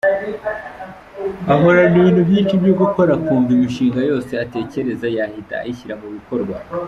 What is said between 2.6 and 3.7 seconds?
byo gukora, akumva